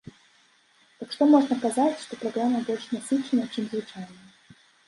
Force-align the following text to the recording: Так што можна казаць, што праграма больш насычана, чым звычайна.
Так 1.01 1.13
што 1.15 1.27
можна 1.33 1.57
казаць, 1.67 2.01
што 2.05 2.13
праграма 2.23 2.65
больш 2.71 2.89
насычана, 2.97 3.43
чым 3.53 3.63
звычайна. 3.75 4.59